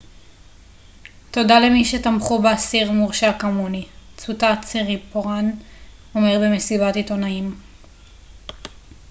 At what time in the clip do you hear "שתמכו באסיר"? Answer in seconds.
1.85-2.91